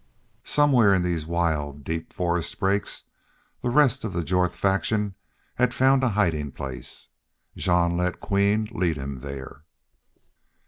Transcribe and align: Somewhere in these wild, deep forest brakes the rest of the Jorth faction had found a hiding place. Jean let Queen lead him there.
Somewhere 0.45 0.95
in 0.95 1.03
these 1.03 1.27
wild, 1.27 1.83
deep 1.83 2.11
forest 2.11 2.59
brakes 2.59 3.03
the 3.61 3.69
rest 3.69 4.03
of 4.03 4.13
the 4.13 4.23
Jorth 4.23 4.53
faction 4.55 5.13
had 5.57 5.75
found 5.75 6.03
a 6.03 6.09
hiding 6.09 6.53
place. 6.53 7.09
Jean 7.55 7.97
let 7.97 8.19
Queen 8.19 8.67
lead 8.71 8.97
him 8.97 9.17
there. 9.17 9.63